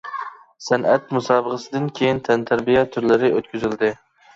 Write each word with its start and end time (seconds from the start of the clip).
سەنئەت 0.67 1.13
مۇسابىقىسىدىن 1.19 1.87
كىيىن 2.01 2.25
تەنتەربىيە 2.31 2.87
تۈرلىرى 2.93 3.35
ئۆتكۈزۈلدى. 3.41 3.99